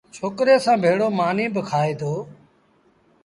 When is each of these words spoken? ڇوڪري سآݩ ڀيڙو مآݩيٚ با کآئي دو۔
ڇوڪري 0.15 0.55
سآݩ 0.65 0.81
ڀيڙو 0.83 1.07
مآݩيٚ 1.17 1.53
با 1.53 1.61
کآئي 1.69 1.93
دو۔ 1.99 2.13